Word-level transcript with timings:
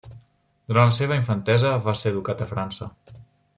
Durant 0.71 0.89
la 0.91 0.95
seva 0.97 1.19
infantesa 1.21 1.75
va 1.89 1.95
ser 2.01 2.13
educat 2.15 2.43
a 2.47 2.51
França. 2.57 2.91